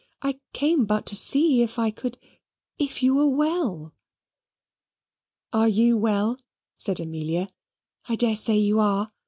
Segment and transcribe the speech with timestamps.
[0.23, 2.17] "I came but to see if I could
[2.79, 3.93] if you were well."
[5.53, 6.39] "Are you well?"
[6.75, 7.47] said Amelia.
[8.09, 9.11] "I dare say you are.